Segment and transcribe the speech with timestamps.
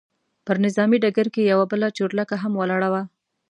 [0.45, 3.03] پر نظامي ډګر کې یوه بله چورلکه هم ولاړه وه.